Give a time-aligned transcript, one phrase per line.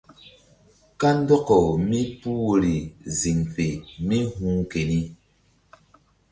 [0.99, 2.75] Kandɔkaw mípuh woyri
[3.19, 3.67] ziŋ fe
[4.07, 4.99] mí hu̧h keni.